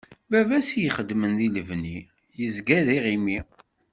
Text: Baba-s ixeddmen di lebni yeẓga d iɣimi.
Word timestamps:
Baba-s 0.31 0.69
ixeddmen 0.87 1.31
di 1.39 1.47
lebni 1.55 1.97
yeẓga 2.39 2.79
d 2.85 2.87
iɣimi. 2.97 3.39